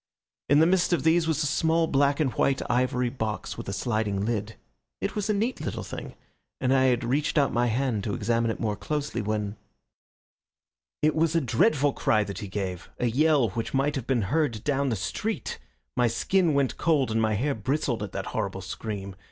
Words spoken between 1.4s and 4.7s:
a small black and white ivory box with a sliding lid.